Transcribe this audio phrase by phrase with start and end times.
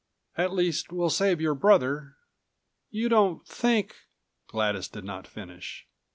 [0.35, 2.15] "At least we'll save your brother."
[2.89, 3.95] "You don't think—"
[4.47, 5.85] Gladys did not finish.